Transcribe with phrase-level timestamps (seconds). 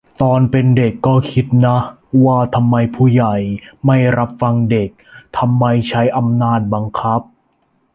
[0.21, 1.77] ตอนเป็นเด็กก็คิดนะ
[2.25, 3.35] ว่าทำไมผู้ใหญ่
[3.85, 4.89] ไม่รับฟังเด็ก
[5.37, 7.21] ทำไมใช้อำนาจบังคับ